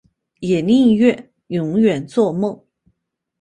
[0.39, 2.59] 也宁愿永远作梦